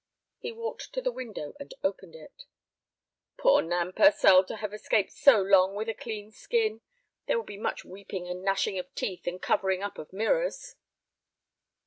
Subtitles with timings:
[0.39, 2.45] He walked to the window and opened it.
[3.37, 6.81] "Poor Nan Purcell, to have escaped so long with a clean skin!
[7.27, 10.75] There will be much weeping and gnashing of teeth and covering up of mirrors."